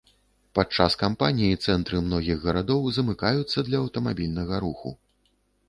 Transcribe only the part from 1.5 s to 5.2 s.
цэнтры многіх гарадоў замыкаюцца для аўтамабільнага руху.